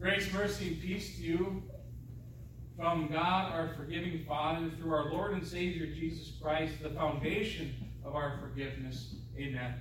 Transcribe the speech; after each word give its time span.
Grace, 0.00 0.32
mercy, 0.32 0.68
and 0.68 0.80
peace 0.80 1.16
to 1.16 1.22
you 1.22 1.62
from 2.74 3.08
God, 3.08 3.52
our 3.52 3.74
forgiving 3.76 4.24
Father, 4.26 4.70
through 4.78 4.94
our 4.94 5.12
Lord 5.12 5.34
and 5.34 5.46
Savior 5.46 5.84
Jesus 5.88 6.32
Christ, 6.40 6.82
the 6.82 6.88
foundation 6.88 7.74
of 8.02 8.14
our 8.14 8.38
forgiveness. 8.40 9.16
Amen. 9.36 9.74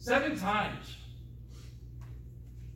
Seven 0.00 0.36
times. 0.36 0.96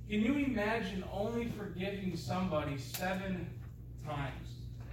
Can 0.08 0.20
you 0.20 0.36
imagine 0.36 1.02
only 1.12 1.48
forgiving 1.58 2.16
somebody 2.16 2.78
seven 2.78 3.50
times? 4.06 4.50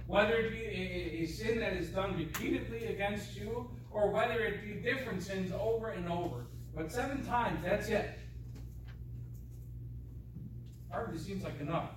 Whether 0.08 0.34
it 0.38 0.50
be 0.50 0.64
a, 0.64 1.22
a, 1.22 1.26
sin 1.26 1.60
that 1.60 1.74
is 1.74 1.90
done 1.90 2.16
repeatedly 2.16 2.86
against 2.86 3.36
you, 3.36 3.70
or 3.92 4.10
whether 4.10 4.40
it 4.40 4.64
be 4.64 4.74
different 4.80 5.22
sins 5.22 5.52
over 5.52 5.90
and 5.90 6.10
over. 6.10 6.46
But 6.74 6.90
seven 6.90 7.24
times, 7.24 7.60
that's 7.64 7.88
it. 7.88 8.10
Hardly 10.90 11.18
seems 11.18 11.44
like 11.44 11.60
enough. 11.60 11.90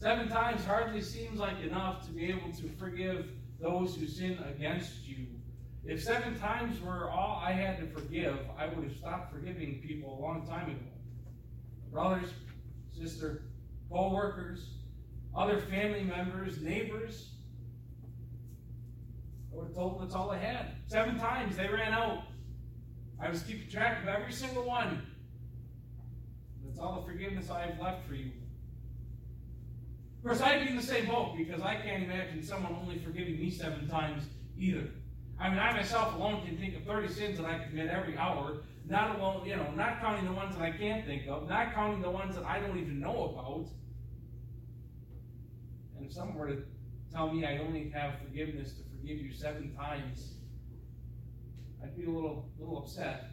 Seven 0.00 0.28
times 0.28 0.64
hardly 0.64 1.00
seems 1.00 1.38
like 1.38 1.60
enough 1.60 2.04
to 2.06 2.12
be 2.12 2.24
able 2.24 2.52
to 2.54 2.68
forgive 2.70 3.30
those 3.60 3.94
who 3.94 4.06
sin 4.08 4.36
against 4.52 5.06
you. 5.06 5.26
If 5.84 6.02
seven 6.02 6.38
times 6.38 6.80
were 6.80 7.08
all 7.08 7.40
I 7.44 7.52
had 7.52 7.78
to 7.78 7.86
forgive, 7.86 8.36
I 8.58 8.66
would 8.66 8.84
have 8.84 8.96
stopped 8.96 9.32
forgiving 9.32 9.80
people 9.86 10.18
a 10.18 10.20
long 10.20 10.46
time 10.46 10.70
ago. 10.70 10.90
Brothers, 11.92 12.30
sister, 12.92 13.44
co-workers, 13.90 14.70
other 15.36 15.60
family 15.60 16.02
members, 16.02 16.60
neighbors. 16.60 17.30
I 19.52 19.56
would 19.56 19.66
have 19.66 19.74
told 19.74 19.94
them 19.94 20.02
that's 20.02 20.14
all 20.14 20.30
I 20.30 20.38
had. 20.38 20.72
Seven 20.88 21.18
times 21.18 21.56
they 21.56 21.68
ran 21.68 21.92
out. 21.92 22.24
I 23.20 23.30
was 23.30 23.42
keeping 23.42 23.70
track 23.70 24.02
of 24.02 24.08
every 24.08 24.32
single 24.32 24.64
one. 24.64 25.06
That's 26.72 26.80
all 26.80 27.02
the 27.02 27.06
forgiveness 27.06 27.50
I 27.50 27.66
have 27.66 27.78
left 27.78 28.08
for 28.08 28.14
you. 28.14 28.30
Of 30.18 30.24
course, 30.24 30.40
I'd 30.40 30.62
be 30.62 30.70
in 30.70 30.76
the 30.76 30.82
same 30.82 31.06
boat 31.06 31.36
because 31.36 31.60
I 31.60 31.74
can't 31.74 32.04
imagine 32.04 32.42
someone 32.42 32.74
only 32.80 32.98
forgiving 32.98 33.38
me 33.38 33.50
seven 33.50 33.88
times 33.88 34.24
either. 34.56 34.88
I 35.38 35.50
mean, 35.50 35.58
I 35.58 35.72
myself 35.72 36.14
alone 36.14 36.46
can 36.46 36.56
think 36.56 36.74
of 36.76 36.84
30 36.84 37.12
sins 37.12 37.38
that 37.38 37.46
I 37.46 37.58
commit 37.58 37.88
every 37.88 38.16
hour, 38.16 38.62
not 38.88 39.18
alone, 39.18 39.44
you 39.44 39.56
know, 39.56 39.70
not 39.72 40.00
counting 40.00 40.24
the 40.24 40.32
ones 40.32 40.56
that 40.56 40.62
I 40.62 40.70
can't 40.70 41.04
think 41.04 41.26
of, 41.28 41.46
not 41.46 41.74
counting 41.74 42.00
the 42.00 42.10
ones 42.10 42.36
that 42.36 42.44
I 42.46 42.60
don't 42.60 42.78
even 42.78 43.00
know 43.00 43.24
about. 43.24 43.66
And 45.96 46.06
if 46.06 46.12
someone 46.12 46.38
were 46.38 46.48
to 46.48 46.62
tell 47.12 47.30
me 47.30 47.44
I 47.44 47.58
only 47.58 47.90
have 47.90 48.14
forgiveness 48.24 48.72
to 48.72 48.82
forgive 48.96 49.18
you 49.18 49.34
seven 49.34 49.74
times, 49.76 50.34
I'd 51.82 51.94
be 51.98 52.06
a 52.06 52.10
little, 52.10 52.48
little 52.58 52.78
upset. 52.78 53.32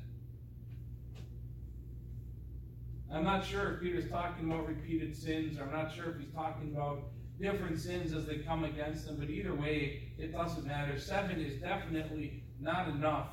I'm 3.11 3.23
not 3.23 3.45
sure 3.45 3.73
if 3.73 3.81
Peter's 3.81 4.09
talking 4.09 4.51
about 4.51 4.67
repeated 4.67 5.15
sins, 5.15 5.57
or 5.57 5.63
I'm 5.63 5.71
not 5.71 5.93
sure 5.93 6.11
if 6.11 6.19
he's 6.19 6.31
talking 6.33 6.71
about 6.75 7.03
different 7.41 7.79
sins 7.79 8.13
as 8.13 8.25
they 8.25 8.37
come 8.37 8.63
against 8.63 9.07
them, 9.07 9.17
but 9.19 9.29
either 9.29 9.55
way, 9.55 10.11
it 10.19 10.31
doesn't 10.31 10.65
matter. 10.65 10.99
Seven 10.99 11.39
is 11.39 11.59
definitely 11.59 12.43
not 12.59 12.89
enough 12.89 13.29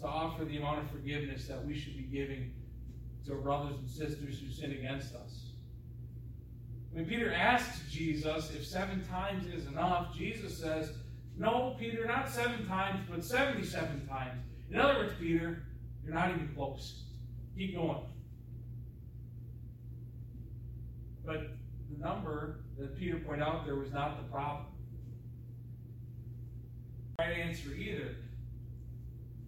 to 0.00 0.06
offer 0.06 0.44
the 0.44 0.56
amount 0.56 0.84
of 0.84 0.90
forgiveness 0.90 1.46
that 1.48 1.64
we 1.64 1.76
should 1.76 1.96
be 1.96 2.04
giving 2.04 2.52
to 3.26 3.34
brothers 3.34 3.76
and 3.78 3.90
sisters 3.90 4.40
who 4.40 4.50
sin 4.50 4.72
against 4.72 5.14
us. 5.14 5.46
When 6.92 7.04
Peter 7.04 7.32
asks 7.32 7.90
Jesus 7.90 8.50
if 8.54 8.64
seven 8.64 9.04
times 9.04 9.46
is 9.46 9.66
enough, 9.66 10.14
Jesus 10.16 10.56
says, 10.56 10.92
No, 11.36 11.76
Peter, 11.78 12.06
not 12.06 12.28
seven 12.28 12.66
times, 12.66 13.00
but 13.10 13.22
77 13.22 14.06
times. 14.06 14.40
In 14.70 14.78
other 14.78 15.00
words, 15.00 15.12
Peter, 15.20 15.64
you're 16.04 16.14
not 16.14 16.30
even 16.30 16.48
close. 16.54 17.02
Keep 17.56 17.74
going. 17.74 18.00
But 21.26 21.48
the 21.90 21.98
number 21.98 22.60
that 22.78 22.96
Peter 22.96 23.18
pointed 23.18 23.42
out 23.42 23.66
there 23.66 23.74
was 23.74 23.92
not 23.92 24.22
the 24.22 24.30
problem. 24.30 24.66
Right 27.18 27.38
answer 27.38 27.70
either. 27.74 28.14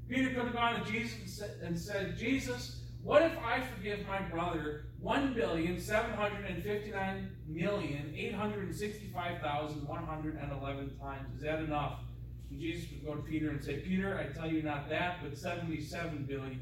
Peter 0.08 0.30
could 0.30 0.44
have 0.44 0.54
gone 0.54 0.84
to 0.84 0.90
Jesus 0.90 1.40
and 1.62 1.78
said, 1.78 2.16
Jesus, 2.16 2.80
what 3.02 3.22
if 3.22 3.32
I 3.38 3.60
forgive 3.60 4.06
my 4.08 4.20
brother 4.22 4.86
one 5.00 5.32
billion 5.32 5.78
seven 5.80 6.12
hundred 6.12 6.46
and 6.46 6.62
fifty 6.62 6.90
nine 6.90 7.30
million 7.46 8.12
eight 8.16 8.34
hundred 8.34 8.64
and 8.64 8.74
sixty 8.74 9.06
five 9.14 9.40
thousand 9.40 9.86
one 9.86 10.04
hundred 10.04 10.36
and 10.36 10.50
eleven 10.50 10.98
times? 10.98 11.32
Is 11.36 11.42
that 11.42 11.60
enough? 11.60 12.00
And 12.50 12.58
Jesus 12.58 12.90
would 12.90 13.04
go 13.04 13.14
to 13.14 13.22
Peter 13.22 13.50
and 13.50 13.62
say, 13.62 13.80
Peter, 13.80 14.18
I 14.18 14.32
tell 14.36 14.50
you 14.50 14.62
not 14.62 14.88
that, 14.88 15.18
but 15.22 15.36
seventy 15.38 15.80
seven 15.80 16.24
billion. 16.26 16.60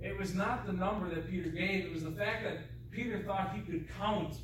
It 0.00 0.16
was 0.16 0.34
not 0.34 0.66
the 0.66 0.72
number 0.72 1.08
that 1.12 1.28
Peter 1.28 1.48
gave, 1.48 1.84
it 1.84 1.92
was 1.92 2.04
the 2.04 2.12
fact 2.12 2.44
that 2.44 2.58
Peter 2.90 3.22
thought 3.22 3.54
he 3.54 3.60
could 3.62 3.86
count 3.98 4.36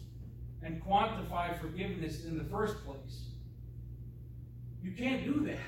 and 0.62 0.82
quantify 0.84 1.58
forgiveness 1.60 2.24
in 2.24 2.36
the 2.36 2.44
first 2.44 2.84
place. 2.84 3.26
You 4.82 4.92
can't 4.92 5.24
do 5.24 5.44
that. 5.46 5.58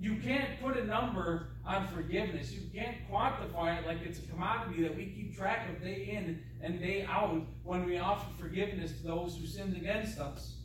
You 0.00 0.16
can't 0.16 0.60
put 0.60 0.76
a 0.76 0.84
number 0.84 1.48
on 1.64 1.88
forgiveness. 1.88 2.52
You 2.52 2.62
can't 2.74 2.96
quantify 3.10 3.78
it 3.78 3.86
like 3.86 3.98
it's 4.02 4.18
a 4.18 4.26
commodity 4.26 4.82
that 4.82 4.96
we 4.96 5.06
keep 5.06 5.36
track 5.36 5.68
of 5.70 5.82
day 5.82 6.10
in 6.10 6.42
and 6.62 6.80
day 6.80 7.06
out 7.08 7.40
when 7.62 7.86
we 7.86 7.98
offer 7.98 8.26
forgiveness 8.38 8.92
to 8.92 9.06
those 9.06 9.36
who 9.36 9.46
sinned 9.46 9.76
against 9.76 10.18
us. 10.18 10.56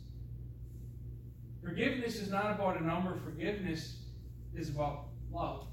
Forgiveness 1.62 2.16
is 2.16 2.30
not 2.30 2.50
about 2.52 2.80
a 2.80 2.84
number, 2.84 3.18
forgiveness 3.24 3.98
is 4.54 4.70
about 4.70 5.06
love. 5.30 5.66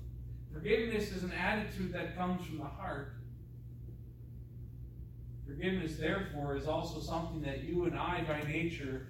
Forgiveness 0.57 1.11
is 1.11 1.21
an 1.21 1.33
attitude 1.33 1.93
that 1.93 2.17
comes 2.17 2.43
from 2.43 2.57
the 2.57 2.63
heart. 2.63 3.13
Forgiveness, 5.45 5.97
therefore, 5.97 6.55
is 6.55 6.65
also 6.65 6.99
something 6.99 7.43
that 7.43 7.63
you 7.63 7.85
and 7.85 7.95
I, 7.95 8.23
by 8.27 8.41
nature, 8.51 9.05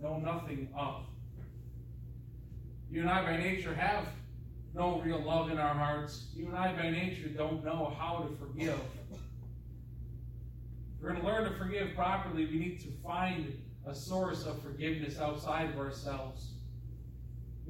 know 0.00 0.18
nothing 0.18 0.68
of. 0.76 1.06
You 2.88 3.00
and 3.00 3.10
I, 3.10 3.24
by 3.24 3.36
nature, 3.38 3.74
have 3.74 4.06
no 4.72 5.00
real 5.00 5.20
love 5.20 5.50
in 5.50 5.58
our 5.58 5.74
hearts. 5.74 6.28
You 6.36 6.46
and 6.46 6.56
I, 6.56 6.72
by 6.72 6.88
nature, 6.88 7.28
don't 7.28 7.64
know 7.64 7.92
how 7.98 8.28
to 8.28 8.36
forgive. 8.36 8.78
If 9.10 9.18
we're 11.02 11.08
going 11.10 11.20
to 11.20 11.26
learn 11.26 11.50
to 11.50 11.58
forgive 11.58 11.96
properly, 11.96 12.46
we 12.46 12.60
need 12.60 12.80
to 12.82 12.92
find 13.02 13.60
a 13.86 13.94
source 13.94 14.46
of 14.46 14.62
forgiveness 14.62 15.18
outside 15.18 15.70
of 15.70 15.78
ourselves. 15.78 16.52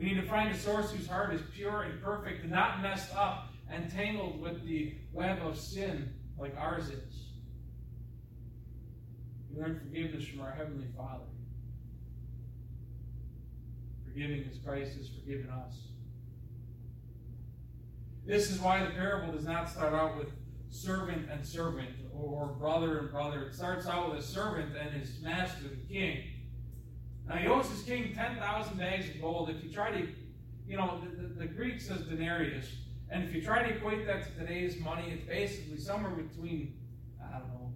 We 0.01 0.07
need 0.07 0.15
to 0.15 0.27
find 0.27 0.51
a 0.51 0.59
source 0.59 0.91
whose 0.91 1.07
heart 1.07 1.35
is 1.35 1.43
pure 1.55 1.83
and 1.83 2.03
perfect 2.03 2.43
and 2.43 2.51
not 2.51 2.81
messed 2.81 3.15
up 3.15 3.53
and 3.71 3.91
tangled 3.91 4.41
with 4.41 4.65
the 4.67 4.95
web 5.13 5.47
of 5.47 5.59
sin 5.59 6.15
like 6.39 6.57
ours 6.57 6.89
is. 6.89 7.27
We 9.51 9.61
learn 9.61 9.79
forgiveness 9.79 10.27
from 10.27 10.41
our 10.41 10.53
Heavenly 10.53 10.87
Father. 10.97 11.25
Forgiving 14.07 14.49
as 14.51 14.57
Christ 14.65 14.97
has 14.97 15.11
forgiven 15.11 15.51
us. 15.51 15.75
This 18.25 18.51
is 18.51 18.59
why 18.59 18.83
the 18.83 18.93
parable 18.93 19.35
does 19.35 19.45
not 19.45 19.69
start 19.69 19.93
out 19.93 20.17
with 20.17 20.31
servant 20.71 21.29
and 21.31 21.47
servant 21.47 21.91
or 22.19 22.47
brother 22.47 23.01
and 23.01 23.11
brother. 23.11 23.43
It 23.43 23.55
starts 23.55 23.87
out 23.87 24.11
with 24.11 24.21
a 24.21 24.27
servant 24.27 24.75
and 24.75 24.99
his 24.99 25.21
master, 25.21 25.65
the 25.65 25.95
king. 25.95 26.23
Now 27.31 27.63
his 27.63 27.83
king 27.83 28.13
10,000 28.13 28.77
bags 28.77 29.09
of 29.09 29.21
gold. 29.21 29.51
If 29.51 29.63
you 29.63 29.71
try 29.71 29.93
to, 29.93 30.09
you 30.67 30.77
know, 30.77 31.01
the, 31.01 31.23
the, 31.23 31.35
the 31.41 31.47
Greek 31.47 31.81
says 31.81 32.03
denarius. 32.03 32.67
And 33.09 33.23
if 33.23 33.33
you 33.33 33.41
try 33.41 33.63
to 33.63 33.77
equate 33.77 34.05
that 34.07 34.25
to 34.25 34.41
today's 34.41 34.79
money, 34.81 35.11
it's 35.13 35.27
basically 35.27 35.79
somewhere 35.79 36.13
between, 36.13 36.75
I 37.25 37.39
don't 37.39 37.49
know, 37.49 37.73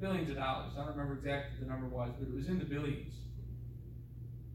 billions 0.00 0.30
of 0.30 0.36
dollars. 0.36 0.72
I 0.76 0.82
don't 0.82 0.96
remember 0.96 1.14
exactly 1.14 1.58
the 1.60 1.66
number 1.66 1.86
was, 1.88 2.10
but 2.18 2.28
it 2.28 2.34
was 2.34 2.46
in 2.46 2.60
the 2.60 2.64
billions. 2.64 3.14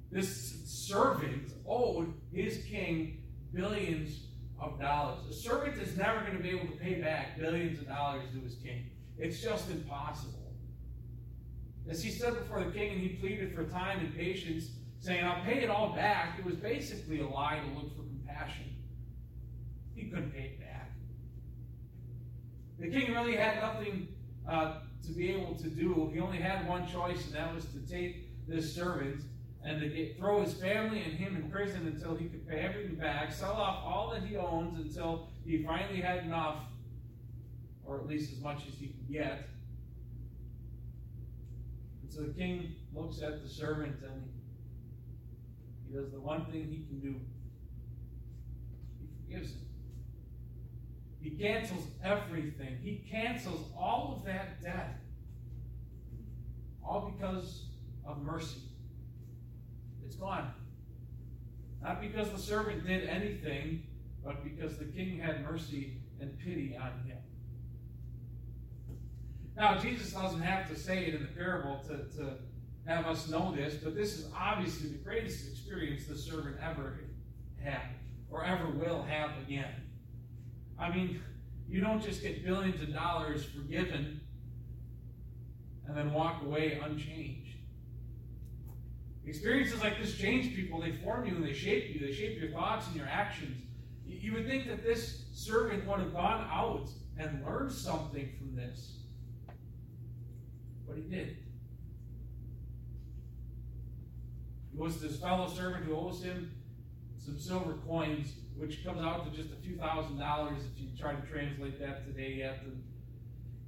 This 0.10 0.62
servant 0.66 1.52
owed 1.68 2.14
his 2.32 2.64
king 2.66 3.24
billions 3.54 4.22
of 4.58 4.80
dollars. 4.80 5.20
A 5.30 5.34
servant 5.34 5.82
is 5.82 5.98
never 5.98 6.22
going 6.22 6.38
to 6.38 6.44
be 6.44 6.50
able 6.50 6.68
to 6.68 6.78
pay 6.78 7.02
back 7.02 7.38
billions 7.38 7.80
of 7.80 7.88
dollars 7.88 8.24
to 8.34 8.40
his 8.40 8.56
king. 8.56 8.90
It's 9.18 9.42
just 9.42 9.70
impossible. 9.70 10.45
As 11.90 12.04
he 12.04 12.10
stood 12.10 12.34
before 12.40 12.64
the 12.64 12.72
king 12.72 12.94
and 12.94 13.02
he 13.02 13.10
pleaded 13.10 13.54
for 13.54 13.66
time 13.66 14.00
and 14.00 14.16
patience, 14.16 14.72
saying, 15.00 15.24
I'll 15.24 15.44
pay 15.44 15.64
it 15.64 15.70
all 15.70 15.94
back, 15.94 16.40
it 16.40 16.46
was 16.46 16.56
basically 16.56 17.20
a 17.20 17.28
lie 17.28 17.60
to 17.60 17.80
look 17.80 17.96
for 17.96 18.04
compassion. 18.04 18.76
He 19.94 20.06
couldn't 20.10 20.32
pay 20.32 20.56
it 20.56 20.60
back. 20.60 20.92
The 22.80 22.90
king 22.90 23.14
really 23.14 23.36
had 23.36 23.62
nothing 23.62 24.08
uh, 24.50 24.80
to 25.06 25.12
be 25.14 25.32
able 25.32 25.56
to 25.56 25.70
do. 25.70 26.10
He 26.12 26.20
only 26.20 26.40
had 26.40 26.68
one 26.68 26.88
choice, 26.88 27.26
and 27.28 27.36
that 27.36 27.54
was 27.54 27.66
to 27.66 27.80
take 27.88 28.48
this 28.48 28.74
servant 28.74 29.22
and 29.64 29.80
to 29.80 29.88
get, 29.88 30.18
throw 30.18 30.42
his 30.42 30.54
family 30.54 31.02
and 31.02 31.14
him 31.14 31.36
in 31.36 31.50
prison 31.50 31.88
until 31.88 32.16
he 32.16 32.26
could 32.26 32.48
pay 32.48 32.60
everything 32.60 32.96
back, 32.96 33.32
sell 33.32 33.54
off 33.54 33.84
all 33.84 34.12
that 34.12 34.24
he 34.24 34.38
owns 34.38 34.80
until 34.80 35.30
he 35.46 35.64
finally 35.64 36.02
had 36.02 36.26
enough, 36.26 36.58
or 37.84 38.00
at 38.00 38.08
least 38.08 38.34
as 38.34 38.40
much 38.42 38.62
as 38.68 38.74
he 38.80 38.88
could 38.88 39.12
get. 39.12 39.50
So 42.16 42.22
the 42.22 42.34
king 42.34 42.76
looks 42.94 43.22
at 43.22 43.44
the 43.44 43.50
servant 43.50 43.98
and 44.02 44.30
he 45.86 45.94
does 45.94 46.12
the 46.14 46.20
one 46.20 46.46
thing 46.46 46.70
he 46.70 46.86
can 46.88 47.02
do. 47.02 47.20
He 49.02 49.08
forgives 49.22 49.52
him. 49.52 49.66
He 51.20 51.32
cancels 51.32 51.84
everything. 52.02 52.78
He 52.82 53.06
cancels 53.12 53.70
all 53.78 54.16
of 54.16 54.26
that 54.26 54.64
debt. 54.64 55.02
All 56.82 57.12
because 57.14 57.66
of 58.06 58.22
mercy. 58.22 58.62
It's 60.06 60.16
gone. 60.16 60.54
Not 61.84 62.00
because 62.00 62.30
the 62.30 62.40
servant 62.40 62.88
did 62.88 63.10
anything, 63.10 63.84
but 64.24 64.42
because 64.42 64.78
the 64.78 64.86
king 64.86 65.20
had 65.20 65.44
mercy 65.44 65.98
and 66.22 66.40
pity 66.40 66.78
on 66.82 66.92
him. 67.06 67.18
Now, 69.58 69.78
Jesus 69.78 70.12
doesn't 70.12 70.42
have 70.42 70.70
to 70.70 70.78
say 70.78 71.06
it 71.06 71.16
in 71.16 71.22
the 71.22 71.30
parable 71.30 71.82
to, 71.88 72.18
to 72.18 72.38
have 72.86 73.06
us 73.06 73.30
know 73.30 73.54
this, 73.56 73.76
but 73.76 73.96
this 73.96 74.18
is 74.18 74.28
obviously 74.36 74.90
the 74.90 74.98
greatest 74.98 75.48
experience 75.50 76.06
the 76.06 76.18
servant 76.18 76.58
ever 76.62 77.00
had 77.64 77.82
or 78.30 78.44
ever 78.44 78.68
will 78.70 79.02
have 79.04 79.32
again. 79.46 79.72
I 80.78 80.90
mean, 80.94 81.22
you 81.70 81.82
don't 81.82 82.04
just 82.04 82.22
get 82.22 82.46
billions 82.46 82.82
of 82.82 82.94
dollars 82.94 83.46
forgiven 83.46 84.20
and 85.88 85.96
then 85.96 86.14
walk 86.14 86.44
away 86.44 86.80
unchanged. 86.84 87.56
Experiences 89.26 89.82
like 89.82 90.00
this 90.00 90.16
change 90.18 90.56
people, 90.56 90.82
they 90.82 90.92
form 90.92 91.26
you 91.26 91.36
and 91.36 91.44
they 91.44 91.54
shape 91.54 91.94
you, 91.94 92.06
they 92.06 92.14
shape 92.14 92.40
your 92.40 92.52
thoughts 92.52 92.88
and 92.88 92.96
your 92.96 93.08
actions. 93.08 93.58
You 94.06 94.34
would 94.34 94.48
think 94.48 94.68
that 94.68 94.84
this 94.84 95.24
servant 95.34 95.88
would 95.88 96.00
have 96.00 96.14
gone 96.14 96.48
out 96.52 96.90
and 97.18 97.44
learned 97.44 97.72
something 97.72 98.30
from 98.38 98.56
this. 98.56 99.05
But 100.88 100.98
he 100.98 101.04
did. 101.04 101.38
He 104.72 104.78
was 104.78 105.02
this 105.02 105.20
fellow 105.20 105.48
servant 105.48 105.86
who 105.86 105.96
owes 105.96 106.22
him 106.22 106.52
some 107.18 107.40
silver 107.40 107.74
coins, 107.88 108.34
which 108.56 108.84
comes 108.84 109.02
out 109.02 109.26
to 109.26 109.36
just 109.36 109.54
a 109.54 109.58
few 109.58 109.78
thousand 109.78 110.20
dollars 110.20 110.62
if 110.66 110.82
you 110.82 110.90
try 110.98 111.14
to 111.14 111.28
translate 111.28 111.80
that 111.80 112.06
today. 112.06 112.36
Yet, 112.36 112.60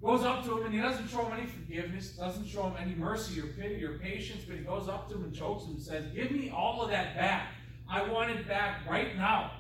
goes 0.02 0.24
up 0.24 0.44
to 0.46 0.58
him 0.58 0.66
and 0.66 0.75
he 0.75 0.80
doesn't 0.80 1.08
show 1.08 1.25
him 1.25 1.40
any 1.40 1.48
forgiveness, 1.48 2.10
doesn't 2.12 2.48
show 2.48 2.64
him 2.64 2.75
any 2.80 2.94
mercy 2.94 3.40
or 3.42 3.48
pity 3.48 3.84
or 3.84 3.98
patience, 3.98 4.44
but 4.46 4.58
he 4.58 4.64
goes 4.64 4.88
up 4.88 5.10
to 5.10 5.16
him 5.16 5.24
and 5.24 5.34
chokes 5.34 5.64
him 5.64 5.72
and 5.72 5.81
says, 5.81 6.14
"Give 6.14 6.30
me 6.31 6.50
all 6.50 6.84
of 6.84 6.90
that 6.92 7.16
back. 7.16 7.54
I 7.90 8.08
want 8.08 8.30
it 8.30 8.48
back 8.48 8.88
right 8.88 9.16
now. 9.18 9.52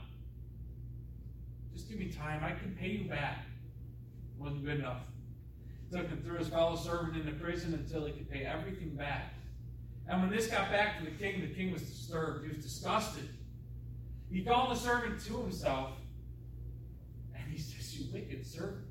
Just 1.73 1.89
give 1.89 1.97
me 1.97 2.11
time. 2.11 2.43
I 2.43 2.51
can 2.51 2.75
pay 2.75 2.89
you 2.89 3.09
back." 3.09 3.45
It 4.35 4.41
wasn't 4.41 4.63
good 4.63 4.79
enough. 4.79 5.01
Took 5.91 6.09
him 6.09 6.21
through 6.25 6.39
his 6.39 6.49
fellow 6.49 6.75
servant 6.75 7.15
into 7.15 7.31
prison 7.39 7.73
until 7.73 8.05
he 8.05 8.11
could 8.11 8.29
pay 8.29 8.43
everything 8.43 8.95
back. 8.95 9.33
And 10.09 10.21
when 10.21 10.29
this 10.29 10.47
got 10.47 10.69
back 10.69 10.99
to 10.99 11.05
the 11.05 11.11
king, 11.11 11.41
the 11.41 11.53
king 11.53 11.71
was 11.71 11.81
disturbed. 11.81 12.43
He 12.43 12.55
was 12.55 12.63
disgusted. 12.63 13.29
He 14.31 14.43
called 14.43 14.71
the 14.71 14.75
servant 14.75 15.23
to 15.25 15.37
himself, 15.37 15.91
and 17.33 17.51
he 17.51 17.57
says, 17.57 17.97
You 17.97 18.11
wicked 18.13 18.45
servant. 18.45 18.85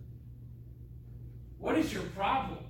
What 1.58 1.76
is 1.76 1.93
your 1.93 2.02
problem? 2.04 2.64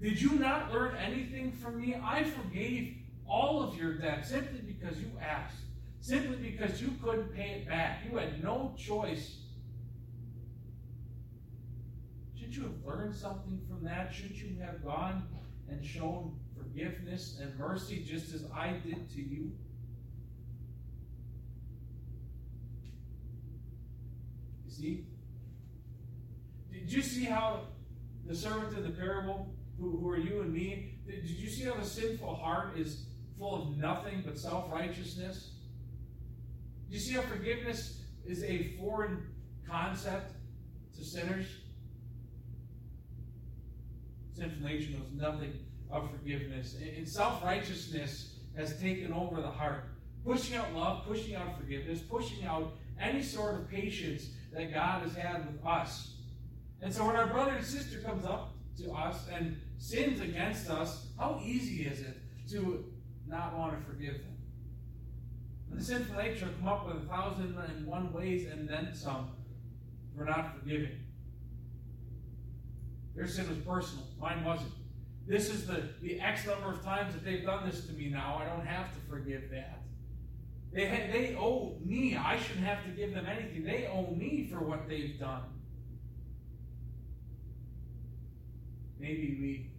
Did 0.00 0.20
you 0.20 0.32
not 0.32 0.72
learn 0.72 0.94
anything 0.96 1.52
from 1.52 1.80
me? 1.80 1.96
I 2.02 2.24
forgave 2.24 2.96
all 3.26 3.62
of 3.62 3.76
your 3.76 3.94
debt 3.94 4.26
simply 4.26 4.60
because 4.60 4.98
you 4.98 5.10
asked, 5.20 5.56
simply 6.00 6.36
because 6.36 6.80
you 6.80 6.92
couldn't 7.02 7.34
pay 7.34 7.60
it 7.60 7.68
back. 7.68 8.02
You 8.10 8.18
had 8.18 8.42
no 8.42 8.74
choice. 8.76 9.36
You 12.56 12.62
have 12.62 12.84
learned 12.84 13.14
something 13.14 13.60
from 13.68 13.84
that? 13.84 14.12
Should 14.12 14.36
you 14.36 14.56
have 14.60 14.84
gone 14.84 15.26
and 15.68 15.84
shown 15.84 16.38
forgiveness 16.56 17.38
and 17.40 17.56
mercy 17.58 18.04
just 18.06 18.32
as 18.34 18.44
I 18.54 18.80
did 18.84 19.10
to 19.10 19.20
you? 19.20 19.52
You 24.64 24.70
see? 24.70 25.06
Did 26.72 26.92
you 26.92 27.02
see 27.02 27.24
how 27.24 27.62
the 28.26 28.34
servant 28.34 28.76
in 28.76 28.82
the 28.82 28.90
parable, 28.90 29.54
who, 29.78 29.98
who 29.98 30.08
are 30.08 30.18
you 30.18 30.40
and 30.40 30.52
me, 30.52 30.98
did, 31.06 31.28
you 31.28 31.48
see 31.48 31.64
how 31.64 31.74
the 31.74 31.84
sinful 31.84 32.34
heart 32.34 32.78
is 32.78 33.06
full 33.38 33.62
of 33.62 33.76
nothing 33.76 34.22
but 34.24 34.38
self 34.38 34.70
righteousness? 34.72 35.50
You 36.88 36.98
see 36.98 37.14
how 37.14 37.22
forgiveness 37.22 38.02
is 38.24 38.42
a 38.44 38.76
foreign 38.78 39.26
concept 39.68 40.32
to 40.96 41.04
sinners? 41.04 41.46
Nature 44.38 44.92
knows 44.92 45.12
nothing 45.14 45.52
of 45.90 46.10
forgiveness. 46.10 46.76
And 46.96 47.08
self 47.08 47.42
righteousness 47.44 48.34
has 48.56 48.80
taken 48.80 49.12
over 49.12 49.40
the 49.40 49.50
heart, 49.50 49.84
pushing 50.24 50.56
out 50.56 50.72
love, 50.74 51.04
pushing 51.06 51.34
out 51.34 51.58
forgiveness, 51.58 52.00
pushing 52.00 52.44
out 52.44 52.72
any 53.00 53.22
sort 53.22 53.54
of 53.54 53.70
patience 53.70 54.30
that 54.52 54.72
God 54.72 55.02
has 55.02 55.14
had 55.14 55.46
with 55.46 55.64
us. 55.64 56.14
And 56.82 56.92
so 56.92 57.06
when 57.06 57.16
our 57.16 57.26
brother 57.26 57.52
and 57.52 57.64
sister 57.64 58.00
comes 58.00 58.24
up 58.24 58.54
to 58.78 58.92
us 58.92 59.26
and 59.32 59.56
sins 59.78 60.20
against 60.20 60.70
us, 60.70 61.06
how 61.18 61.40
easy 61.44 61.84
is 61.84 62.00
it 62.00 62.16
to 62.50 62.84
not 63.26 63.56
want 63.56 63.78
to 63.78 63.84
forgive 63.86 64.14
them? 64.14 64.36
And 65.70 65.80
the 65.80 65.84
sinful 65.84 66.16
nature 66.16 66.48
come 66.58 66.68
up 66.68 66.86
with 66.86 67.02
a 67.02 67.06
thousand 67.06 67.56
and 67.56 67.86
one 67.86 68.12
ways 68.12 68.48
and 68.50 68.68
then 68.68 68.94
some 68.94 69.30
for 70.16 70.24
not 70.24 70.58
forgiving. 70.58 71.05
Their 73.16 73.26
sin 73.26 73.48
was 73.48 73.58
personal, 73.58 74.04
mine 74.20 74.44
wasn't. 74.44 74.72
This 75.26 75.48
is 75.48 75.66
the, 75.66 75.88
the 76.02 76.20
X 76.20 76.46
number 76.46 76.70
of 76.70 76.84
times 76.84 77.14
that 77.14 77.24
they've 77.24 77.44
done 77.44 77.68
this 77.68 77.86
to 77.86 77.92
me 77.94 78.10
now. 78.10 78.40
I 78.40 78.48
don't 78.48 78.66
have 78.66 78.92
to 78.94 79.00
forgive 79.10 79.50
that. 79.50 79.80
They, 80.72 80.84
they 80.84 81.36
owe 81.38 81.76
me. 81.84 82.16
I 82.16 82.38
shouldn't 82.38 82.66
have 82.66 82.84
to 82.84 82.90
give 82.90 83.14
them 83.14 83.26
anything. 83.26 83.64
They 83.64 83.88
owe 83.90 84.14
me 84.14 84.46
for 84.52 84.60
what 84.60 84.86
they've 84.88 85.18
done. 85.18 85.42
Maybe 89.00 89.36
we 89.40 89.70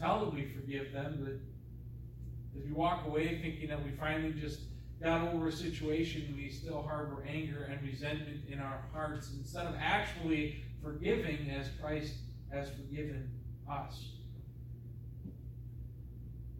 tell 0.00 0.24
them 0.24 0.34
we 0.34 0.46
forgive 0.46 0.92
them, 0.92 1.18
but 1.22 2.58
as 2.58 2.66
we 2.66 2.72
walk 2.72 3.06
away 3.06 3.40
thinking 3.40 3.68
that 3.68 3.84
we 3.84 3.90
finally 3.92 4.32
just 4.32 4.60
got 5.02 5.32
over 5.32 5.48
a 5.48 5.52
situation, 5.52 6.34
we 6.36 6.50
still 6.50 6.82
harbor 6.82 7.24
anger 7.28 7.68
and 7.70 7.80
resentment 7.82 8.40
in 8.48 8.58
our 8.58 8.82
hearts 8.92 9.32
instead 9.38 9.66
of 9.66 9.74
actually 9.78 10.64
forgiving 10.82 11.50
as 11.50 11.68
Christ 11.80 12.14
has 12.52 12.70
forgiven 12.70 13.30
us. 13.70 14.12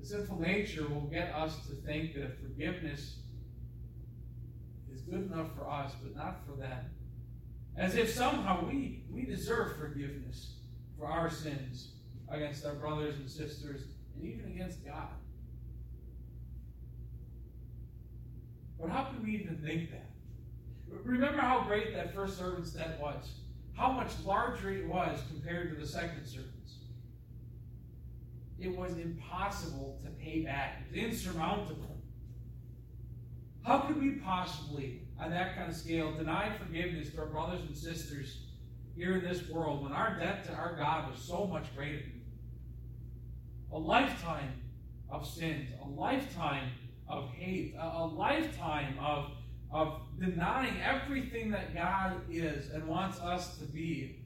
The 0.01 0.07
sinful 0.07 0.41
nature 0.41 0.87
will 0.89 1.09
get 1.11 1.35
us 1.35 1.67
to 1.67 1.75
think 1.75 2.15
that 2.15 2.41
forgiveness 2.41 3.17
is 4.93 5.01
good 5.03 5.31
enough 5.33 5.55
for 5.57 5.69
us, 5.69 5.93
but 6.03 6.17
not 6.17 6.41
for 6.47 6.53
them. 6.61 6.85
As 7.77 7.95
if 7.95 8.13
somehow 8.13 8.67
we, 8.67 9.05
we 9.11 9.25
deserve 9.25 9.77
forgiveness 9.77 10.55
for 10.99 11.07
our 11.07 11.31
sins 11.31 11.93
against 12.29 12.65
our 12.67 12.75
brothers 12.75 13.17
and 13.17 13.31
sisters, 13.31 13.83
and 14.15 14.25
even 14.25 14.51
against 14.53 14.85
God. 14.85 15.09
But 18.81 18.91
how 18.91 19.05
can 19.05 19.23
we 19.25 19.33
even 19.37 19.57
think 19.65 19.91
that? 19.91 20.11
Remember 21.05 21.41
how 21.41 21.65
great 21.65 21.95
that 21.95 22.15
first 22.15 22.39
servant's 22.39 22.71
debt 22.71 22.99
was? 23.01 23.41
How 23.79 23.93
much 23.93 24.11
larger 24.25 24.71
it 24.71 24.87
was 24.87 25.21
compared 25.31 25.75
to 25.75 25.81
the 25.81 25.87
second 25.87 26.27
servant's. 26.27 26.75
It 28.59 28.77
was 28.77 28.99
impossible 28.99 30.01
to 30.05 30.11
pay 30.11 30.43
back. 30.43 30.83
It 30.93 30.97
was 30.97 31.15
insurmountable. 31.15 31.97
How 33.63 33.79
could 33.79 34.03
we 34.03 34.13
possibly, 34.17 35.03
on 35.21 35.31
that 35.31 35.57
kind 35.57 35.71
of 35.71 35.77
scale, 35.77 36.13
deny 36.13 36.51
forgiveness 36.59 37.11
to 37.11 37.21
our 37.21 37.27
brothers 37.27 37.61
and 37.61 37.77
sisters 37.77 38.41
here 38.97 39.19
in 39.19 39.25
this 39.25 39.49
world 39.49 39.85
when 39.85 39.93
our 39.93 40.19
debt 40.19 40.45
to 40.47 40.53
our 40.53 40.75
God 40.77 41.11
was 41.11 41.21
so 41.21 41.47
much 41.47 41.65
greater? 41.77 42.03
a 43.73 43.79
lifetime 43.79 44.61
of 45.11 45.27
sins, 45.27 45.71
a 45.83 45.89
lifetime 45.89 46.71
of 47.09 47.31
hate, 47.31 47.75
a 47.79 48.05
lifetime 48.07 48.99
of, 49.01 49.31
of 49.71 50.01
denying 50.19 50.75
everything 50.83 51.51
that 51.51 51.75
God 51.75 52.21
is 52.31 52.71
and 52.71 52.87
wants 52.87 53.21
us 53.21 53.57
to 53.59 53.65
be. 53.65 54.21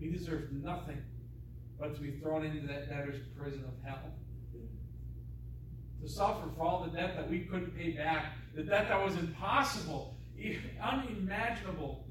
We 0.00 0.10
deserve 0.10 0.52
nothing 0.52 1.02
but 1.78 1.94
to 1.94 2.00
be 2.00 2.12
thrown 2.12 2.44
into 2.44 2.66
that 2.66 2.88
debtor's 2.88 3.20
prison 3.38 3.64
of 3.64 3.88
hell. 3.88 4.12
To 6.02 6.08
suffer 6.08 6.48
for 6.56 6.62
all 6.62 6.84
the 6.84 6.96
debt 6.96 7.16
that 7.16 7.28
we 7.28 7.40
couldn't 7.40 7.76
pay 7.76 7.90
back, 7.92 8.34
the 8.54 8.62
debt 8.62 8.88
that 8.88 9.04
was 9.04 9.16
impossible, 9.16 10.16
unimaginable 10.80 12.04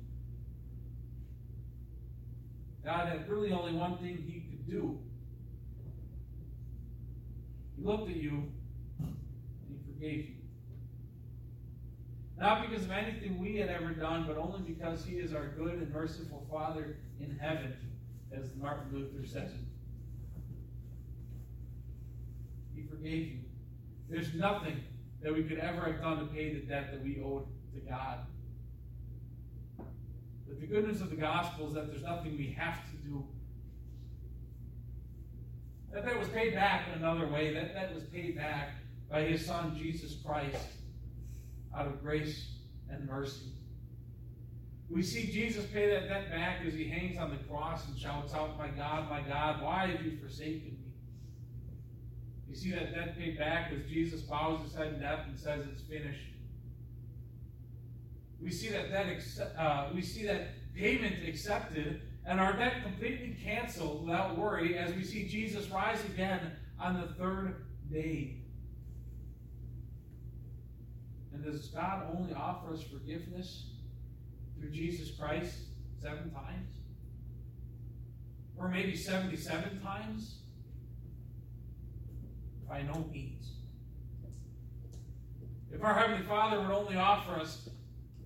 God 2.87 3.09
had 3.09 3.29
really 3.29 3.51
only 3.51 3.73
one 3.73 3.97
thing 3.97 4.23
he 4.25 4.39
could 4.49 4.65
do. 4.65 4.97
He 7.75 7.83
looked 7.83 8.09
at 8.09 8.15
you 8.15 8.43
forgave 9.97 10.29
you. 10.29 10.35
Not 12.39 12.69
because 12.69 12.85
of 12.85 12.91
anything 12.91 13.39
we 13.39 13.57
had 13.57 13.69
ever 13.69 13.91
done, 13.91 14.25
but 14.27 14.37
only 14.37 14.59
because 14.61 15.03
he 15.03 15.15
is 15.15 15.33
our 15.33 15.47
good 15.47 15.73
and 15.73 15.91
merciful 15.91 16.45
Father 16.51 16.97
in 17.19 17.35
heaven, 17.37 17.75
as 18.31 18.53
Martin 18.61 18.93
Luther 18.93 19.27
says 19.27 19.51
it. 19.51 19.59
He 22.75 22.83
forgave 22.83 23.27
you. 23.27 23.39
There's 24.09 24.33
nothing 24.35 24.79
that 25.23 25.33
we 25.33 25.43
could 25.43 25.57
ever 25.57 25.81
have 25.81 25.99
done 25.99 26.19
to 26.19 26.25
pay 26.25 26.53
the 26.53 26.59
debt 26.59 26.91
that 26.91 27.03
we 27.03 27.19
owed 27.23 27.47
to 27.73 27.79
God. 27.89 28.19
But 30.47 30.59
the 30.61 30.67
goodness 30.67 31.01
of 31.01 31.09
the 31.09 31.15
gospel 31.15 31.67
is 31.67 31.73
that 31.73 31.87
there's 31.87 32.03
nothing 32.03 32.37
we 32.37 32.55
have 32.57 32.79
to 32.91 32.97
do. 32.97 33.25
That 35.91 36.05
that 36.05 36.19
was 36.19 36.27
paid 36.29 36.53
back 36.53 36.87
in 36.87 36.99
another 36.99 37.27
way. 37.27 37.51
That 37.53 37.73
that 37.73 37.95
was 37.95 38.03
paid 38.03 38.37
back 38.37 38.73
by 39.09 39.23
his 39.23 39.45
son 39.45 39.77
Jesus 39.77 40.15
Christ 40.25 40.57
out 41.75 41.87
of 41.87 42.01
grace 42.01 42.49
and 42.89 43.07
mercy. 43.07 43.51
We 44.89 45.03
see 45.03 45.31
Jesus 45.31 45.65
pay 45.65 45.89
that 45.89 46.07
debt 46.07 46.31
back 46.31 46.61
as 46.65 46.73
he 46.73 46.87
hangs 46.87 47.17
on 47.17 47.29
the 47.29 47.37
cross 47.51 47.87
and 47.87 47.97
shouts 47.97 48.33
out, 48.33 48.57
My 48.57 48.69
God, 48.69 49.09
my 49.09 49.21
God, 49.21 49.61
why 49.61 49.87
have 49.87 50.05
you 50.05 50.17
forsaken 50.17 50.77
me? 50.81 50.93
You 52.49 52.55
see 52.55 52.71
that 52.71 52.93
debt 52.93 53.17
paid 53.17 53.37
back 53.37 53.71
as 53.73 53.89
Jesus 53.89 54.21
bows 54.21 54.61
his 54.63 54.73
head 54.73 54.93
in 54.93 54.99
death 55.01 55.25
and 55.27 55.37
says, 55.37 55.65
It's 55.71 55.81
finished. 55.81 56.21
We 58.41 58.51
see 58.51 58.69
that 58.69 58.89
debt, 58.89 59.07
uh, 59.57 59.89
we 59.93 60.01
see 60.01 60.25
that 60.25 60.49
payment 60.73 61.27
accepted 61.27 62.01
and 62.25 62.39
our 62.39 62.53
debt 62.53 62.83
completely 62.83 63.35
canceled 63.43 64.05
without 64.05 64.37
worry 64.37 64.77
as 64.77 64.93
we 64.93 65.03
see 65.03 65.27
Jesus 65.27 65.69
rise 65.69 66.03
again 66.05 66.51
on 66.79 66.99
the 66.99 67.07
third 67.13 67.65
day. 67.91 68.35
And 71.37 71.45
does 71.45 71.67
God 71.67 72.07
only 72.17 72.33
offer 72.33 72.73
us 72.73 72.81
forgiveness 72.81 73.65
through 74.59 74.71
Jesus 74.71 75.11
Christ 75.11 75.55
seven 76.01 76.31
times? 76.31 76.71
Or 78.57 78.67
maybe 78.67 78.95
77 78.95 79.81
times? 79.81 80.39
By 82.67 82.81
no 82.81 83.05
means. 83.11 83.51
If 85.71 85.83
our 85.83 85.93
Heavenly 85.93 86.25
Father 86.25 86.59
would 86.59 86.71
only 86.71 86.95
offer 86.95 87.33
us 87.33 87.69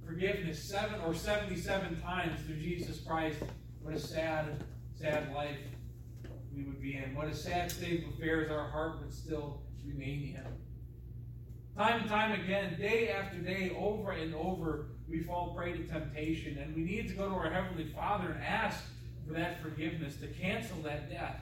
forgiveness 0.06 0.64
seven 0.64 1.02
or 1.02 1.14
77 1.14 2.02
times 2.02 2.40
through 2.46 2.62
Jesus 2.62 3.02
Christ, 3.02 3.40
what 3.82 3.94
a 3.94 4.00
sad, 4.00 4.64
sad 4.96 5.34
life 5.34 5.58
we 6.56 6.64
would 6.64 6.82
be 6.82 6.96
in. 6.96 7.14
What 7.14 7.28
a 7.28 7.36
sad 7.36 7.72
state 7.72 8.06
of 8.06 8.14
affairs 8.14 8.50
our 8.50 8.70
heart 8.70 9.02
would 9.02 9.14
still 9.14 9.64
remain 9.86 10.38
in. 10.38 10.71
Time 11.78 12.02
and 12.02 12.10
time 12.10 12.40
again, 12.40 12.76
day 12.78 13.10
after 13.10 13.38
day, 13.38 13.76
over 13.78 14.12
and 14.12 14.36
over, 14.36 14.88
we 15.08 15.24
fall 15.24 15.54
prey 15.56 15.72
to 15.74 15.84
temptation, 15.88 16.58
and 16.58 16.76
we 16.76 16.84
need 16.84 17.08
to 17.08 17.14
go 17.14 17.30
to 17.30 17.36
our 17.36 17.50
Heavenly 17.50 17.86
Father 17.86 18.32
and 18.32 18.44
ask 18.44 18.84
for 19.26 19.34
that 19.34 19.62
forgiveness, 19.62 20.18
to 20.18 20.28
cancel 20.28 20.78
that 20.82 21.10
debt. 21.10 21.42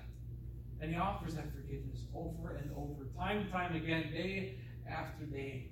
And 0.81 0.91
He 0.91 0.97
offers 0.97 1.35
that 1.35 1.51
forgiveness 1.51 2.03
over 2.13 2.55
and 2.55 2.71
over, 2.75 3.05
time 3.17 3.37
and 3.37 3.51
time 3.51 3.75
again, 3.75 4.11
day 4.11 4.55
after 4.87 5.25
day. 5.25 5.71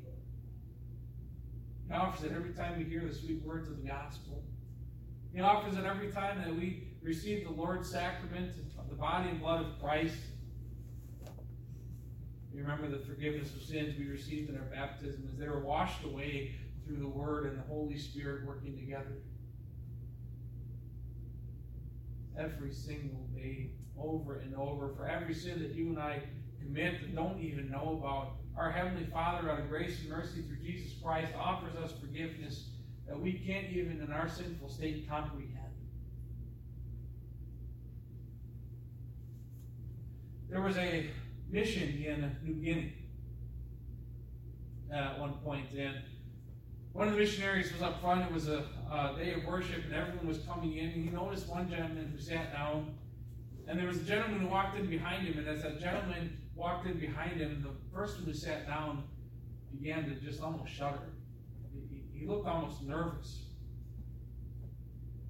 He 1.88 1.94
offers 1.94 2.24
it 2.24 2.32
every 2.36 2.54
time 2.54 2.78
we 2.78 2.84
hear 2.84 3.06
the 3.08 3.14
sweet 3.14 3.44
words 3.44 3.70
of 3.70 3.78
the 3.78 3.88
gospel. 3.88 4.44
He 5.34 5.40
offers 5.40 5.78
it 5.78 5.86
every 5.86 6.12
time 6.12 6.42
that 6.42 6.54
we 6.54 6.88
receive 7.02 7.46
the 7.46 7.54
Lord's 7.54 7.90
sacrament 7.90 8.54
of 8.78 8.90
the 8.90 8.96
body 8.96 9.30
and 9.30 9.40
blood 9.40 9.66
of 9.66 9.80
Christ. 9.80 10.18
We 12.58 12.64
remember 12.64 12.90
the 12.90 13.06
forgiveness 13.06 13.54
of 13.54 13.62
sins 13.62 13.94
we 14.00 14.08
received 14.08 14.50
in 14.50 14.56
our 14.58 14.64
baptism 14.64 15.30
as 15.32 15.38
they 15.38 15.48
were 15.48 15.60
washed 15.60 16.04
away 16.04 16.56
through 16.84 16.98
the 16.98 17.08
Word 17.08 17.46
and 17.46 17.60
the 17.60 17.68
Holy 17.68 18.00
Spirit 18.00 18.48
working 18.48 18.76
together. 18.76 19.20
Every 22.36 22.74
single 22.74 23.28
day, 23.36 23.70
over 23.96 24.40
and 24.40 24.56
over, 24.56 24.90
for 24.96 25.08
every 25.08 25.36
sin 25.36 25.60
that 25.60 25.76
you 25.76 25.90
and 25.90 26.00
I 26.00 26.20
commit 26.60 27.04
and 27.04 27.16
don't 27.16 27.40
even 27.40 27.70
know 27.70 28.00
about, 28.02 28.38
our 28.58 28.72
Heavenly 28.72 29.06
Father, 29.06 29.52
out 29.52 29.60
of 29.60 29.70
grace 29.70 30.00
and 30.00 30.10
mercy 30.10 30.42
through 30.42 30.58
Jesus 30.58 30.94
Christ, 31.04 31.34
offers 31.38 31.76
us 31.76 31.94
forgiveness 32.02 32.70
that 33.08 33.20
we 33.20 33.34
can't 33.34 33.70
even 33.70 34.02
in 34.02 34.12
our 34.12 34.28
sinful 34.28 34.70
state 34.70 35.08
comprehend. 35.08 35.54
There 40.50 40.62
was 40.62 40.78
a 40.78 41.12
mission 41.50 42.04
in 42.04 42.36
New 42.44 42.54
Guinea 42.56 42.94
at 44.92 45.20
one 45.20 45.34
point, 45.44 45.72
and 45.78 45.96
one 46.94 47.08
of 47.08 47.14
the 47.14 47.20
missionaries 47.20 47.72
was 47.72 47.82
up 47.84 48.02
front. 48.02 48.26
It 48.26 48.34
was 48.34 48.48
a, 48.48 48.64
day 49.18 49.34
of 49.34 49.46
worship, 49.46 49.86
and 49.86 49.94
everyone 49.94 50.26
was 50.26 50.40
coming 50.40 50.78
in. 50.78 50.90
And 50.90 51.04
he 51.04 51.10
noticed 51.12 51.48
one 51.48 51.70
gentleman 51.70 52.12
who 52.12 52.20
sat 52.20 52.52
down, 52.52 52.96
and 53.68 53.78
there 53.78 53.88
was 53.88 53.98
a 53.98 54.04
gentleman 54.04 54.40
who 54.40 54.48
walked 54.48 54.80
in 54.80 54.88
behind 54.88 55.28
him. 55.28 55.38
And 55.38 55.48
as 55.48 55.62
that 55.62 55.80
gentleman 55.80 56.38
walked 56.56 56.88
in 56.88 56.98
behind 56.98 57.40
him, 57.40 57.64
the 57.64 57.96
person 57.96 58.26
who 58.26 58.34
sat 58.34 58.66
down 58.66 59.04
began 59.72 60.06
to 60.06 60.16
just 60.16 60.42
almost 60.42 60.74
shudder. 60.74 61.14
He, 61.72 62.20
he 62.20 62.26
looked 62.26 62.48
almost 62.48 62.82
nervous. 62.82 63.44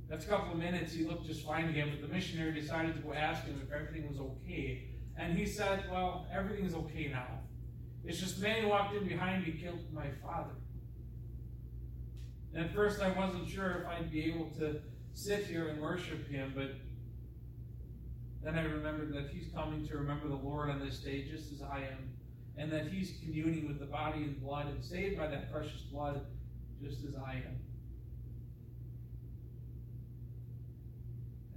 After 0.10 0.28
a 0.28 0.30
couple 0.30 0.54
of 0.54 0.60
minutes, 0.60 0.94
he 0.94 1.04
looked 1.04 1.26
just 1.26 1.46
fine 1.46 1.66
again, 1.66 1.90
but 1.92 2.08
the 2.08 2.14
missionary 2.14 2.54
decided 2.54 2.96
to 2.96 3.02
go 3.02 3.14
ask 3.14 3.44
him 3.44 3.62
if 3.62 3.74
everything 3.74 4.08
was 4.08 4.20
okay. 4.20 4.86
And 5.18 5.38
he 5.38 5.46
said, 5.46 5.86
Well, 5.92 6.28
everything 6.32 6.66
is 6.66 6.76
okay 6.76 7.10
now. 7.12 7.28
It's 8.06 8.20
just 8.20 8.40
man 8.40 8.70
walked 8.70 8.96
in 8.96 9.08
behind 9.08 9.46
me 9.46 9.54
killed 9.54 9.80
my 9.94 10.08
father. 10.22 10.54
And 12.54 12.66
at 12.66 12.74
first, 12.74 13.02
I 13.02 13.10
wasn't 13.12 13.50
sure 13.50 13.82
if 13.82 13.88
I'd 13.88 14.12
be 14.12 14.24
able 14.26 14.50
to 14.60 14.80
sit 15.14 15.46
here 15.46 15.70
and 15.70 15.82
worship 15.82 16.30
him, 16.30 16.54
but 16.56 16.72
then 18.44 18.58
I 18.58 18.64
remembered 18.64 19.14
that 19.14 19.30
he's 19.30 19.52
coming 19.54 19.86
to 19.88 19.98
remember 19.98 20.28
the 20.28 20.36
Lord 20.36 20.70
on 20.70 20.80
this 20.80 21.00
day 21.00 21.28
just 21.30 21.52
as 21.52 21.62
I 21.62 21.80
am, 21.80 22.10
and 22.56 22.72
that 22.72 22.88
he's 22.88 23.16
communing 23.22 23.68
with 23.68 23.80
the 23.80 23.86
body 23.86 24.24
and 24.24 24.42
blood 24.42 24.68
and 24.68 24.84
saved 24.84 25.18
by 25.18 25.28
that 25.28 25.52
precious 25.52 25.82
blood 25.82 26.22
just 26.82 27.04
as 27.04 27.16
I 27.16 27.34
am. 27.34 27.60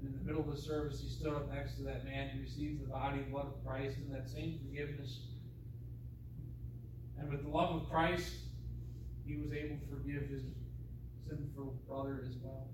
And 0.00 0.14
in 0.14 0.18
the 0.18 0.24
middle 0.24 0.48
of 0.48 0.56
the 0.56 0.60
service, 0.60 1.00
he 1.00 1.08
stood 1.08 1.34
up 1.34 1.52
next 1.52 1.76
to 1.76 1.82
that 1.82 2.04
man. 2.04 2.30
He 2.30 2.40
received 2.40 2.82
the 2.82 2.88
body 2.88 3.18
and 3.18 3.30
blood 3.30 3.46
of 3.46 3.66
Christ 3.66 3.96
and 3.98 4.14
that 4.14 4.28
same 4.28 4.58
forgiveness. 4.66 5.20
And 7.18 7.30
with 7.30 7.42
the 7.42 7.50
love 7.50 7.82
of 7.82 7.90
Christ, 7.90 8.32
he 9.26 9.36
was 9.36 9.52
able 9.52 9.76
to 9.76 9.86
forgive 9.90 10.28
his 10.28 10.42
sinful 11.28 11.74
brother 11.86 12.24
as 12.26 12.34
well. 12.42 12.66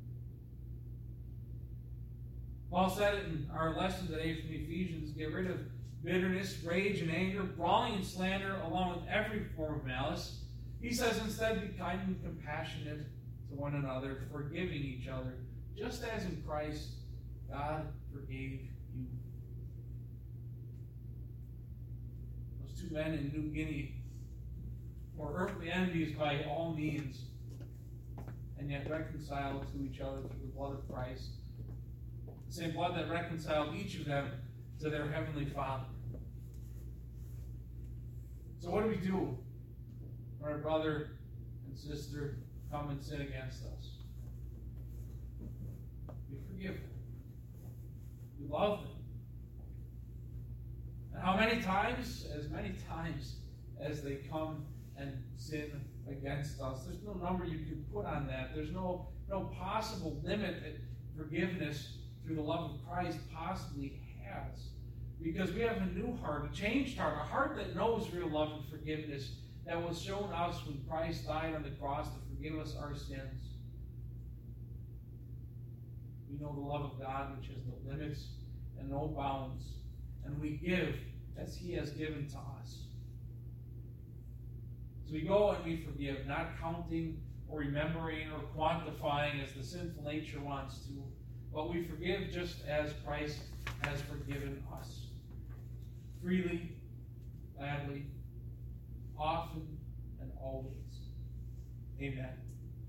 Paul 2.71 2.91
said 2.91 3.15
it 3.15 3.25
in 3.27 3.49
our 3.55 3.77
lesson 3.77 4.07
today 4.07 4.41
from 4.41 4.51
Ephesians 4.51 5.11
get 5.13 5.33
rid 5.33 5.51
of 5.51 5.59
bitterness, 6.05 6.63
rage, 6.65 7.01
and 7.01 7.11
anger, 7.11 7.43
brawling 7.43 7.95
and 7.95 8.05
slander, 8.05 8.61
along 8.67 8.97
with 8.97 9.09
every 9.09 9.45
form 9.57 9.81
of 9.81 9.85
malice. 9.85 10.41
He 10.81 10.93
says 10.93 11.19
instead, 11.19 11.61
be 11.61 11.77
kind 11.79 12.01
and 12.07 12.23
compassionate 12.23 13.07
to 13.49 13.55
one 13.55 13.75
another, 13.75 14.29
forgiving 14.31 14.83
each 14.83 15.09
other, 15.09 15.35
just 15.77 16.05
as 16.05 16.25
in 16.25 16.43
Christ 16.47 16.91
God 17.51 17.87
forgave 18.13 18.61
you. 18.95 19.07
Those 22.61 22.81
two 22.81 22.95
men 22.95 23.15
in 23.15 23.33
New 23.33 23.51
Guinea 23.53 23.95
were 25.17 25.33
earthly 25.35 25.71
enemies 25.71 26.17
by 26.17 26.45
all 26.45 26.75
means, 26.75 27.23
and 28.59 28.71
yet 28.71 28.89
reconciled 28.91 29.67
to 29.73 29.83
each 29.83 30.01
other 30.01 30.21
through 30.21 30.47
the 30.47 30.53
blood 30.57 30.73
of 30.73 30.93
Christ. 30.93 31.31
The 32.49 32.53
same 32.53 32.73
blood 32.73 32.97
that 32.97 33.11
reconciled 33.11 33.75
each 33.75 33.99
of 33.99 34.07
them 34.07 34.31
to 34.81 34.91
their 34.91 35.09
heavenly 35.09 35.47
Father. 35.47 35.85
So, 38.59 38.71
what 38.71 38.83
do 38.83 38.89
we 38.89 38.97
do 38.97 39.37
when 40.39 40.53
our 40.53 40.59
brother 40.59 41.11
and 41.67 41.79
sister 41.79 42.39
come 42.71 42.91
and 42.91 43.03
sin 43.03 43.21
against 43.21 43.63
us? 43.65 43.91
We 46.31 46.39
forgive 46.49 46.75
them. 46.75 46.96
Love 48.57 48.79
them. 48.81 48.89
And 51.13 51.23
how 51.23 51.37
many 51.37 51.61
times? 51.61 52.27
As 52.35 52.49
many 52.49 52.75
times 52.89 53.37
as 53.79 54.03
they 54.03 54.15
come 54.31 54.65
and 54.97 55.13
sin 55.37 55.73
against 56.11 56.59
us. 56.63 56.85
There's 56.87 57.03
no 57.05 57.13
number 57.13 57.45
you 57.45 57.59
can 57.59 57.85
put 57.93 58.07
on 58.07 58.27
that. 58.29 58.53
There's 58.55 58.73
no, 58.73 59.09
no 59.29 59.53
possible 59.61 60.19
limit 60.25 60.63
that 60.63 60.79
forgiveness 61.19 61.99
through 62.25 62.37
the 62.37 62.43
love 62.43 62.71
of 62.71 62.89
Christ 62.89 63.19
possibly 63.31 64.01
has. 64.25 64.69
Because 65.23 65.53
we 65.53 65.61
have 65.61 65.77
a 65.77 65.87
new 65.87 66.17
heart, 66.17 66.49
a 66.51 66.57
changed 66.57 66.97
heart, 66.97 67.15
a 67.21 67.25
heart 67.25 67.57
that 67.57 67.77
knows 67.77 68.11
real 68.11 68.31
love 68.31 68.53
and 68.53 68.69
forgiveness 68.71 69.33
that 69.67 69.87
was 69.87 70.01
shown 70.01 70.33
us 70.33 70.65
when 70.65 70.83
Christ 70.89 71.27
died 71.27 71.55
on 71.55 71.63
the 71.63 71.71
cross 71.73 72.09
to 72.09 72.17
forgive 72.31 72.59
us 72.59 72.75
our 72.81 72.95
sins. 72.95 73.51
We 76.31 76.39
know 76.39 76.55
the 76.55 76.61
love 76.61 76.93
of 76.93 76.99
God, 76.99 77.37
which 77.39 77.49
has 77.49 77.59
no 77.67 77.91
limits 77.91 78.29
and 78.79 78.91
no 78.91 79.09
bounds. 79.17 79.65
And 80.25 80.41
we 80.41 80.51
give 80.51 80.97
as 81.39 81.57
He 81.57 81.73
has 81.75 81.91
given 81.91 82.29
to 82.29 82.37
us. 82.37 82.79
So 85.07 85.13
we 85.13 85.21
go 85.23 85.51
and 85.51 85.65
we 85.65 85.77
forgive, 85.77 86.27
not 86.27 86.59
counting 86.61 87.21
or 87.49 87.61
remembering 87.61 88.29
or 88.33 88.41
quantifying 88.57 89.43
as 89.45 89.53
the 89.53 89.63
sinful 89.63 90.05
nature 90.05 90.41
wants 90.41 90.79
to, 90.87 91.03
but 91.55 91.71
we 91.71 91.85
forgive 91.85 92.31
just 92.33 92.67
as 92.67 92.93
Christ 93.05 93.39
has 93.83 94.01
forgiven 94.03 94.63
us. 94.81 95.07
Freely, 96.21 96.73
gladly, 97.57 98.07
often, 99.19 99.79
and 100.21 100.31
always. 100.41 100.73
Amen. 102.01 102.46